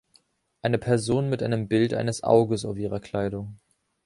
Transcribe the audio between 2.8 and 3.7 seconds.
Kleidung.